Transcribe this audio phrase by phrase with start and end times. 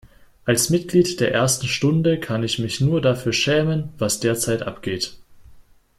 [0.45, 5.15] Als Mitglied der ersten Stunde kann ich mich nur dafür schämen, was derzeit abgeht.